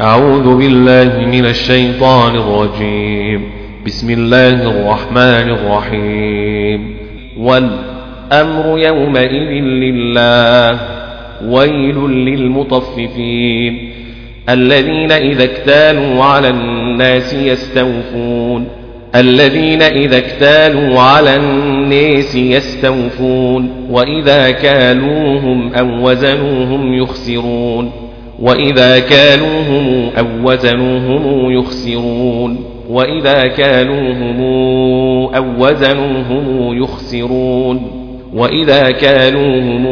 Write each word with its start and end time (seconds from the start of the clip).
أعوذ 0.00 0.56
بالله 0.56 1.26
من 1.26 1.46
الشيطان 1.46 2.36
الرجيم. 2.36 3.50
بسم 3.86 4.10
الله 4.10 4.48
الرحمن 4.48 5.50
الرحيم. 5.50 6.96
والأمر 7.38 8.78
يومئذ 8.78 9.62
لله. 9.64 10.80
ويل 11.44 11.96
للمطففين. 12.10 13.92
الذين 14.48 15.12
إذا 15.12 15.44
اكتالوا 15.44 16.24
على 16.24 16.48
الناس 16.48 17.34
يستوفون. 17.34 18.68
الذين 19.14 19.82
إذا 19.82 20.18
اكتالوا 20.18 21.00
على 21.00 21.36
الناس 21.36 22.36
يستوفون. 22.36 23.86
وإذا 23.90 24.50
كالوهم 24.50 25.74
أو 25.74 26.10
وزنوهم 26.10 27.02
يخسرون. 27.02 28.07
وإذا 28.42 28.98
كالوهم 28.98 30.10
أو 30.18 30.26
وزنوهم 30.44 31.52
يخسرون 31.52 32.58
وإذا 32.90 33.46
كالوهم 33.46 34.40
أو 35.34 35.44
وزنوهم 35.58 36.78
يخسرون 36.82 37.80
وإذا 38.34 38.90
كالوهم 38.90 39.86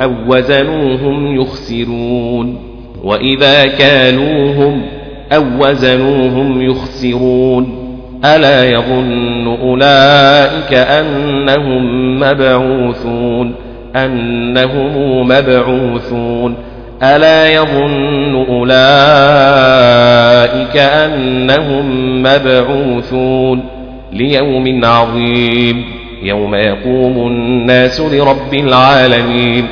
أو 0.00 0.12
وزنوهم 0.28 1.40
يخسرون 1.40 2.58
وإذا 3.04 3.66
كالوهم 3.66 4.82
أو 5.32 5.44
وزنوهم 5.60 6.62
يخسرون 6.62 7.82
ألا 8.24 8.70
يظن 8.70 9.46
أولئك 9.46 10.74
أنهم 10.74 12.20
مبعوثون 12.20 13.54
أنهم 13.96 15.26
مبعوثون. 15.28 16.56
ألا 17.02 17.52
يظن 17.52 18.34
أولئك 18.48 18.76
أنهم 20.76 22.22
مبعوثون. 22.22 23.64
ليوم 24.12 24.84
عظيم 24.84 25.84
يوم 26.22 26.54
يقوم 26.54 27.26
الناس 27.26 28.00
لرب 28.00 28.54
العالمين. 28.54 29.66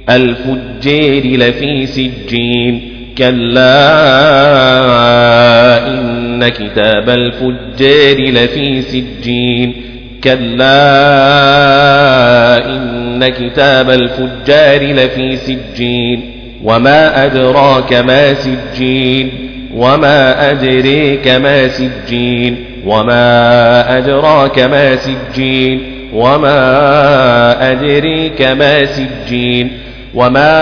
الفجار 0.09 1.23
لفي 1.37 1.85
سجين 1.85 2.81
كلا 3.17 3.87
إن 5.87 6.47
كتاب 6.49 7.09
الفجار 7.09 8.31
لفي 8.31 8.81
سجين 8.81 9.73
كلا 10.23 10.75
إن 12.75 13.27
كتاب 13.27 13.89
الفجار 13.89 14.93
لفي 14.93 15.35
سجين 15.35 16.21
وما 16.63 17.25
أدراك 17.25 17.93
ما 17.93 18.33
سجين 18.33 19.29
وما 19.75 20.51
أدريك 20.51 21.27
ما 21.27 21.67
سجين 21.67 22.55
وما 22.85 23.97
أدراك 23.97 24.59
ما 24.59 24.95
سجين 24.95 25.81
وما 26.13 27.71
أدريك 27.71 28.41
ما 28.41 28.85
سجين 28.85 29.71
وما 30.15 30.55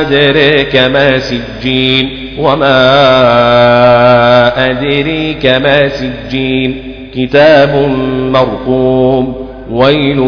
أدريك 0.00 0.76
ما 0.76 1.18
سجين 1.18 2.10
وما 2.38 2.80
أدريك 4.70 5.46
ما 5.46 5.88
سجين 5.88 6.76
كتاب 7.16 7.74
مرقوم 8.32 9.34
ويل 9.70 10.18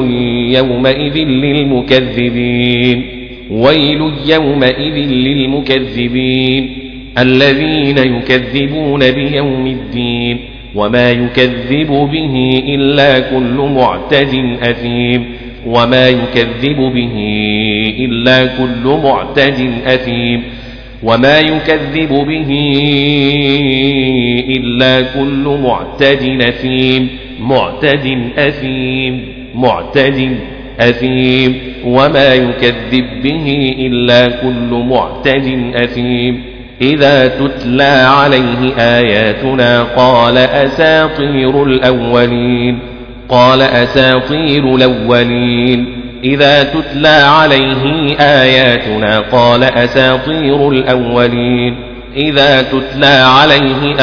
يومئذ 0.55 1.15
للمكذبين 1.17 3.16
ويل 3.51 4.13
يومئذ 4.27 5.11
للمكذبين 5.11 6.79
الذين 7.19 7.99
يكذبون 7.99 9.11
بيوم 9.11 9.67
الدين 9.67 10.39
وما 10.75 11.11
يكذب 11.11 11.89
به 11.89 12.63
إلا 12.69 13.19
كل 13.19 13.71
معتد 13.75 14.57
أثيم 14.63 15.25
وما 15.67 16.09
يكذب 16.09 16.77
به 16.77 17.17
إلا 17.99 18.47
كل 18.47 19.01
معتد 19.03 19.73
أثيم 19.87 20.43
وما 21.03 21.41
يكذب 21.41 22.09
به 22.09 22.51
إلا 24.57 25.01
كل 25.01 25.59
معتد 25.63 26.41
أثيم 26.41 27.09
معتد 27.41 28.19
أثيم 28.39 29.25
معتد 29.55 30.37
أثيم 30.81 31.57
وما 31.85 32.35
يكذب 32.35 33.23
به 33.23 33.75
إلا 33.79 34.27
كل 34.27 34.85
معتد 34.91 35.73
أثيم. 35.75 36.43
إذا 36.83 37.29
تتلى 37.29 38.07
عليه 38.07 38.75
آياتنا 38.79 39.83
قال 39.83 40.39
أساطير 40.39 41.65
الأولين. 41.65 42.79
قال 43.29 43.63
أساطير 43.63 44.75
الأولين. 44.75 46.03
إذا 46.25 46.63
تتلى 46.63 47.09
عليه 47.09 48.17
آياتنا 48.21 49.19
قال 49.19 49.65
أساطير 49.65 50.69
الأولين. 50.69 51.77
إذا 52.17 52.63
تتلى 52.63 53.07
عليه 53.07 53.97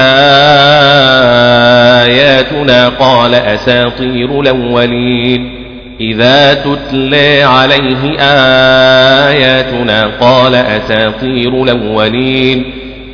آياتنا 2.03 2.89
قال 2.89 3.35
أساطير 3.35 4.41
الأولين. 4.41 5.62
إذا 6.01 6.53
تتلى 6.53 7.43
عليه 7.43 8.19
آياتنا 9.29 10.03
قال 10.19 10.55
أساطير 10.55 11.63
الأولين. 11.63 12.63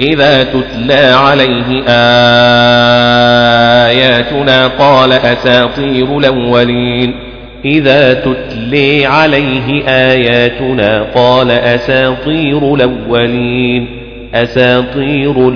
إذا 0.02 0.44
تتلى 0.44 1.14
عليه 1.14 1.84
آياتنا 3.88 4.68
قال 4.68 5.12
أساطير 5.12 6.18
الأولين. 6.18 7.14
إذا 7.66 8.14
تتلي 8.14 9.06
عليه 9.06 9.84
آياتنا 9.88 11.06
قال 11.16 11.52
أساطير 11.52 12.76
الأولين. 12.76 13.88
أساطير 14.34 15.54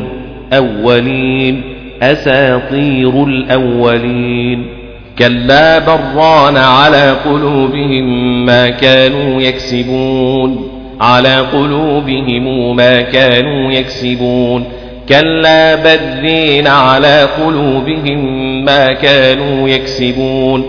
الأولين. 0.52 1.62
أساطير 2.02 3.24
الأولين. 3.24 4.83
كلا 5.20 5.80
بران 5.80 6.58
على 6.58 7.16
قلوبهم 7.26 8.46
ما 8.46 8.70
كانوا 8.70 9.42
يكسبون. 9.42 10.70
على 11.02 11.36
قلوبهم 11.36 12.76
ما 12.76 13.02
كانوا 13.02 13.72
يكسبون. 13.72 14.66
كلا 15.10 15.76
بذين 15.76 16.68
على 16.68 17.28
قلوبهم 17.44 18.66
ما 18.66 18.94
كانوا 18.94 19.70
يكسبون. 19.70 20.66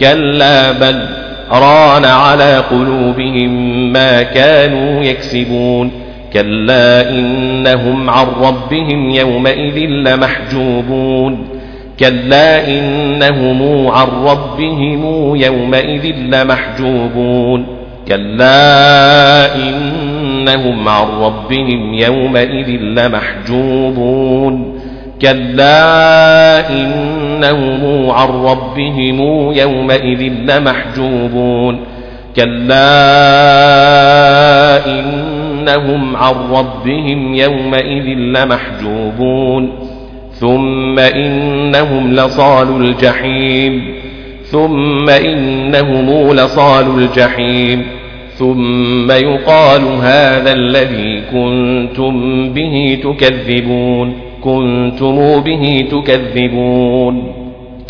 كلا 0.00 0.72
بل 0.72 1.06
ران 1.52 2.04
على 2.04 2.56
قلوبهم 2.70 3.52
ما 3.92 4.22
كانوا 4.22 5.02
يكسبون. 5.02 5.90
كلا 6.32 7.10
إنهم 7.10 8.10
عن 8.10 8.26
ربهم 8.26 9.10
يومئذ 9.10 9.78
لمحجوبون. 9.78 11.59
كلا 12.00 12.68
إنهم 12.68 13.88
عن 13.88 14.08
ربهم 14.08 15.02
يومئذ 15.36 16.14
لمحجوبون 16.16 17.66
كلا 18.08 19.54
إنهم 19.54 20.88
عن 20.88 21.06
ربهم 21.22 21.94
يومئذ 21.94 22.68
لمحجوبون 22.80 24.80
كلا 25.22 26.70
إنهم 26.70 28.10
عن 28.10 28.28
ربهم 28.28 29.20
يومئذ 29.52 30.32
لمحجوبون 30.32 31.80
كلا 32.36 32.90
إنهم 34.86 36.16
عن 36.16 36.34
ربهم 36.52 37.34
يومئذ 37.34 38.06
لمحجوبون 38.18 39.89
ثم 40.40 40.98
إنهم 40.98 42.12
لصال 42.12 42.68
الجحيم. 42.68 43.94
ثم 44.44 45.08
إنهم 45.08 46.32
لصال 46.32 46.86
الجحيم. 46.98 47.82
ثم 48.34 49.10
يقال 49.10 49.80
هذا 50.02 50.52
الذي 50.52 51.22
كنتم 51.32 52.48
به 52.52 52.98
تكذبون. 53.02 54.12
كنتم 54.40 55.40
به 55.40 55.84
تكذبون. 55.90 57.32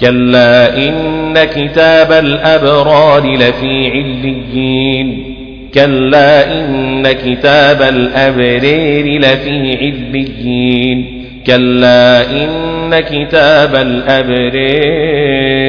كلا 0.01 0.77
إن 0.89 1.35
كتاب 1.45 2.13
الأبرار 2.13 3.37
لفي 3.37 3.91
عليين. 3.91 5.35
كلا 5.75 6.61
إن 6.61 7.13
كتاب 7.13 7.83
الأبرير 7.83 9.21
لفي 9.21 9.77
عليين. 9.77 11.20
كلا 11.47 12.31
إن 12.31 13.01
كتاب 13.01 13.75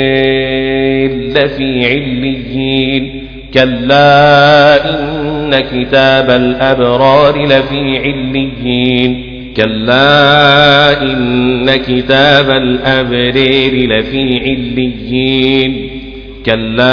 الأبرير 0.01 1.11
لفي 1.35 1.85
عليين 1.85 3.23
كلا 3.53 4.75
إن 4.89 5.59
كتاب 5.59 6.29
الأبرار 6.29 7.45
لفي 7.45 7.97
عليين 7.97 9.31
كلا 9.57 11.01
إن 11.01 11.75
كتاب 11.75 12.49
الأبرير 12.49 13.89
لفي 13.89 14.39
عليين 14.39 15.89
كلا 16.45 16.83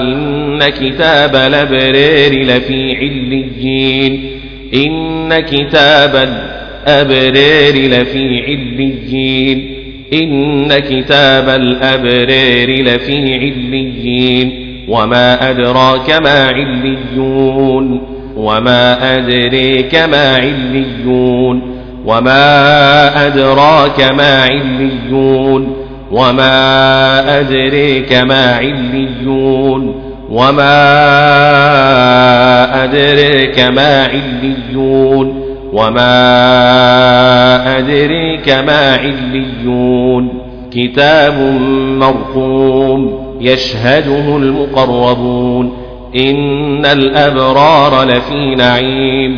إن 0.00 0.68
كتاب 0.68 1.36
الأبرير 1.36 2.44
لفي 2.44 2.96
عليين 2.96 4.30
إن 4.74 5.38
كتاب 5.40 6.16
الأبرير 6.16 6.47
لفي 7.88 8.40
عليين. 8.46 9.78
إن 10.12 10.78
كتاب 10.78 11.48
الأبرير 11.48 12.84
لفي 12.84 13.34
عليين. 13.34 14.52
وما 14.88 15.50
أدراك 15.50 16.10
ما 16.22 16.44
عليون. 16.46 18.02
وما 18.36 19.16
أدريك 19.16 19.94
ما 19.94 20.36
عليون. 20.36 21.62
وما 22.06 23.26
أدراك 23.26 24.00
ما 24.00 24.42
عليون. 24.42 25.76
وما 26.10 27.40
أدريك 27.40 28.12
ما 28.12 28.56
عليون. 28.56 30.02
وما 30.30 30.84
أدريك 32.84 33.60
ما 33.60 34.04
عليون. 34.04 35.47
وما 35.72 36.18
أدريك 37.78 38.48
ما 38.48 38.96
عليون 38.96 40.28
كتاب 40.72 41.40
مرقوم 41.98 43.28
يشهده 43.40 44.36
المقربون 44.36 45.72
إن 46.16 46.86
الأبرار 46.86 48.04
لفي 48.04 48.54
نعيم 48.54 49.36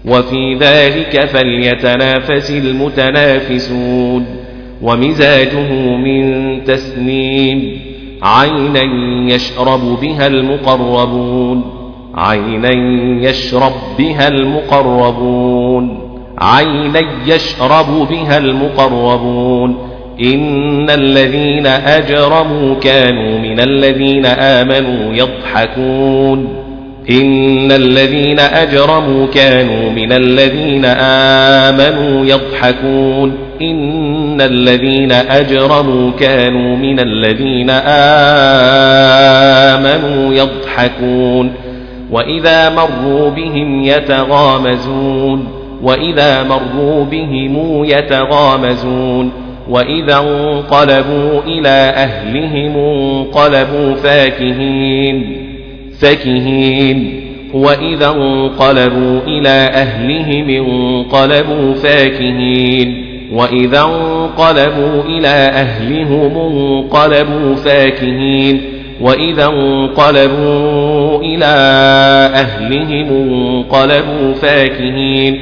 وفي 0.05 0.55
ذلك 0.55 1.25
فليتنافس 1.25 2.51
المتنافسون. 2.51 4.38
ومزاجه 4.81 5.73
من 5.95 6.63
تسنيم. 6.63 7.81
عينا 8.21 8.81
يشرب 9.33 9.99
بها 10.01 10.27
المقربون. 10.27 11.63
عينا 12.15 12.69
يشرب 13.29 13.71
بها 13.97 14.27
المقربون. 14.27 15.99
عينا 16.37 17.01
يشرب 17.27 18.07
بها 18.09 18.37
المقربون. 18.37 19.77
إن 20.23 20.89
الذين 20.89 21.67
أجرموا 21.67 22.75
كانوا 22.75 23.39
من 23.39 23.59
الذين 23.59 24.25
آمنوا 24.25 25.13
يضحكون. 25.13 26.68
إن 27.09 27.71
الذين 27.71 28.39
أجرموا 28.39 29.27
كانوا 29.27 29.89
من 29.91 30.11
الذين 30.11 30.85
آمنوا 30.85 32.25
يضحكون 32.25 33.37
إن 33.61 34.41
الذين 34.41 35.11
أجرموا 35.11 36.11
كانوا 36.19 36.75
من 36.75 36.99
الذين 36.99 37.69
آمنوا 39.79 40.33
يضحكون 40.33 41.53
وإذا 42.11 42.69
مروا 42.69 43.29
بهم 43.29 43.83
يتغامزون 43.83 45.47
وإذا 45.83 46.43
مروا 46.43 47.05
بهم 47.05 47.83
يتغامزون 47.85 49.31
وإذا 49.69 50.17
انقلبوا 50.17 51.41
إلى 51.47 51.93
أهلهم 51.95 52.77
انقلبوا 52.77 53.95
فاكهين 53.95 55.48
فكهين 55.99 57.21
وإذا 57.53 58.09
انقلبوا 58.09 59.21
إلى 59.27 59.69
أهلهم 59.73 60.49
انقلبوا 60.49 61.73
فاكهين. 61.73 63.05
وإذا 63.33 63.81
انقلبوا 63.81 65.03
إلى 65.03 65.27
أهلهم 65.27 66.37
انقلبوا 66.37 67.55
فاكهين. 67.55 68.61
وإذا 69.01 69.45
انقلبوا 69.45 71.21
إلى 71.21 71.45
أهلهم 72.35 73.07
انقلبوا 73.09 74.33
فاكهين. 74.33 75.39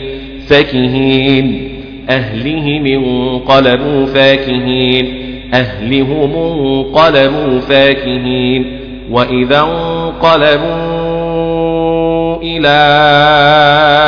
فكهين 0.48 1.70
أهلهم 2.10 2.86
انقلبوا 2.86 4.06
فاكهين. 4.06 5.14
أهلهم 5.54 6.36
انقلبوا 6.36 7.60
فاكهين. 7.60 8.87
وإذا 9.12 9.60
انقلبوا 9.60 10.98
إلى 12.42 12.78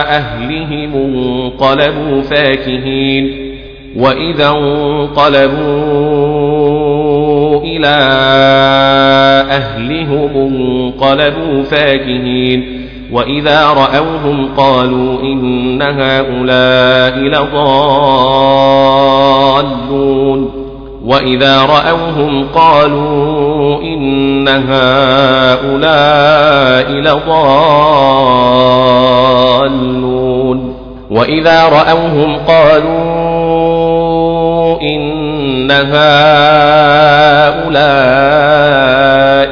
أهلهم 0.09 0.93
انقلبوا 0.95 2.21
فاكهين 2.21 3.49
وإذا 3.95 4.49
انقلبوا 4.49 5.59
إلى 7.63 7.97
أهلهم 9.49 10.29
انقلبوا 10.35 11.63
فاكهين 11.63 12.79
وإذا 13.11 13.65
رأوهم 13.65 14.49
قالوا 14.57 15.21
إن 15.21 15.81
هؤلاء 15.81 17.17
لضالون 17.19 18.49
وإذا 21.05 21.65
رأوهم 21.65 22.47
قالوا 22.55 23.48
إن 23.59 24.47
هؤلاء 24.47 25.69
لضالون 26.91 28.39
وإذا 31.11 31.65
رأوهم 31.65 32.37
قالوا 32.47 33.49
إن 34.81 35.71
هؤلاء 35.71 36.09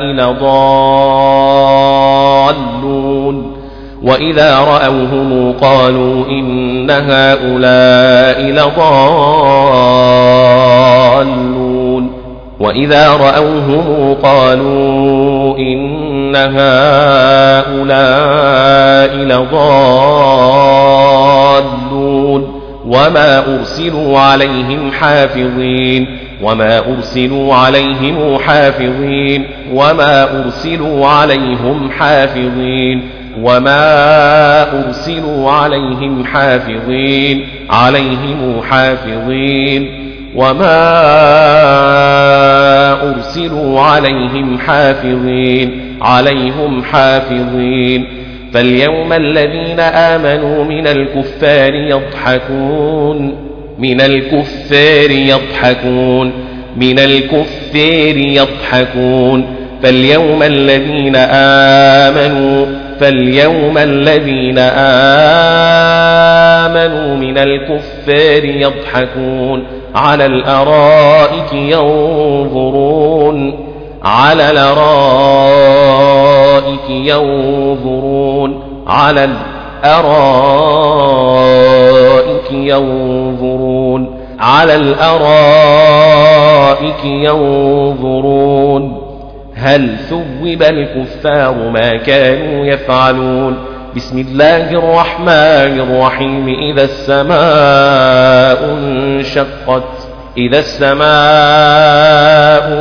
لضالون 0.03 1.47
وإذا 4.03 4.59
رأوهم 4.59 5.53
قالوا 5.61 6.25
إن 6.25 6.91
هؤلاء 6.91 8.41
لضالون 8.41 10.07
وإذا 12.59 13.09
رأوهم 13.09 14.13
قالوا 14.13 15.57
إن 15.57 16.35
هؤلاء 16.35 17.67
لضالون 19.15 20.67
وما 22.85 23.55
أرسلوا 23.55 24.19
عليهم 24.19 24.91
حافظين 24.91 26.17
وما 26.43 26.79
أرسلوا 26.79 27.55
عليهم 27.55 28.39
حافظين 28.39 29.45
وما 29.73 30.43
أرسلوا 30.43 31.07
عليهم 31.07 31.89
حافظين 31.91 33.09
وما 33.41 34.85
أرسلوا 34.85 35.51
عليهم 35.51 36.25
حافظين 36.25 37.47
عليهم 37.69 38.61
حافظين 38.69 40.06
وما 40.37 40.83
أرسلوا 43.09 43.81
عليهم 43.81 44.57
حافظين 44.57 45.97
عليهم 46.01 46.83
حافظين 46.83 48.07
فاليوم 48.53 49.13
الذين 49.13 49.79
آمنوا 49.79 50.63
من 50.63 50.87
الكفار 50.87 51.73
يضحكون 51.73 53.47
من 53.79 54.01
الكفار 54.01 55.11
يضحكون 55.11 56.31
من 56.77 56.99
الكفار 56.99 58.17
يضحكون 58.17 59.45
فاليوم 59.83 60.43
الذين 60.43 61.15
آمنوا 62.05 62.65
فاليوم 62.99 63.77
الذين 63.77 64.57
آمنوا 66.67 67.15
من 67.15 67.37
الكفار 67.37 68.45
يضحكون 68.45 69.63
على 69.95 70.25
الأرائك 70.25 71.53
ينظرون 71.53 72.97
على 74.03 74.51
الأرائك 74.51 74.77
ينظرون 76.89 78.63
على 78.87 79.29
الأرائك 79.83 80.07
ينظرون 82.51 84.17
على 84.39 84.75
الأرائك 84.75 86.25
ينظرون 87.05 88.57
هل 89.55 89.97
ثوب 90.09 90.63
الكفار 90.63 91.69
ما 91.73 91.97
كانوا 91.97 92.65
يفعلون 92.65 93.57
بسم 93.97 94.17
الله 94.19 94.69
الرحمن 94.71 95.79
الرحيم. 95.79 96.47
إذا 96.47 96.83
السماء 96.83 98.59
انشقت 98.73 99.93
إذا 100.37 100.59
السماء 100.59 101.05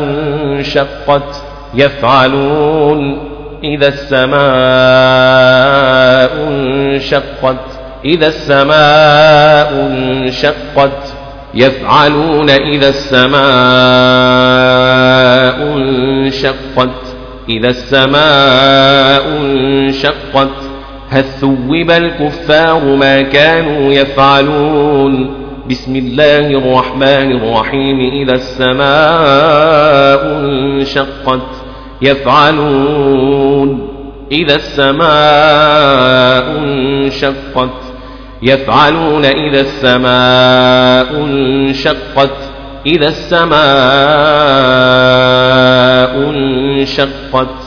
انشقت 0.03 1.43
يفعلون. 1.75 3.19
إذا 3.65 3.89
السماء 3.89 4.37
انشقت 6.49 7.65
إذا 8.05 8.27
السماء 8.27 9.73
انشقت 9.73 11.15
يفعلون. 11.55 12.51
إذا 12.51 12.89
السماء 12.89 13.37
انشقت 15.77 17.03
إذا 17.49 17.69
السماء 17.69 19.23
انشقت 19.39 20.66
هل 21.11 21.25
ثوب 21.25 21.91
الكفار 21.91 22.97
ما 22.97 23.23
كانوا 23.23 23.93
يفعلون؟ 23.93 25.35
بسم 25.71 25.97
الله 25.97 26.47
الرحمن 26.47 27.33
الرحيم. 27.33 28.01
إذا 28.01 28.35
السماء 28.35 28.81
انشقت 30.41 31.47
يفعلون. 32.03 33.89
إذا 34.33 34.55
السماء 34.55 35.05
انشقت 36.59 37.83
يفعلون. 38.43 39.25
إذا 39.25 39.61
السماء 39.61 41.25
انشقت. 41.25 42.37
إذا 42.87 43.09
السماء 43.09 43.57
انشقت 46.31 47.66